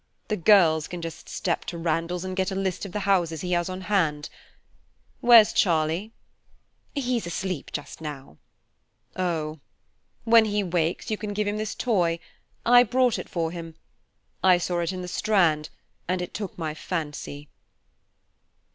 The 0.29 0.35
girls 0.35 0.87
can 0.87 0.99
just 0.99 1.29
step 1.29 1.63
to 1.65 1.77
Randall's 1.77 2.25
and 2.25 2.35
get 2.35 2.49
a 2.49 2.55
list 2.55 2.85
of 2.85 2.91
the 2.91 3.01
houses 3.01 3.41
he 3.41 3.51
has 3.51 3.69
on 3.69 3.81
hand. 3.81 4.31
Where's 5.19 5.53
Charlie?" 5.53 6.11
"He's 6.95 7.27
asleep 7.27 7.71
just 7.71 8.01
now." 8.01 8.39
"Oh! 9.15 9.59
when 10.23 10.45
he 10.45 10.63
wakes, 10.63 11.11
you 11.11 11.17
can 11.17 11.33
give 11.33 11.45
him 11.47 11.57
this 11.57 11.75
toy. 11.75 12.17
I 12.65 12.81
brought 12.81 13.19
it 13.19 13.29
for 13.29 13.51
him; 13.51 13.75
I 14.43 14.57
saw 14.57 14.79
it 14.79 14.91
in 14.91 15.03
the 15.03 15.07
Strand, 15.07 15.69
and 16.07 16.19
it 16.19 16.33
took 16.33 16.57
my 16.57 16.73
fancy." 16.73 17.49